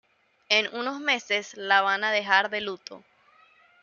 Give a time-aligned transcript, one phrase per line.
[0.49, 3.03] En unos meses la van a dejar de lujo.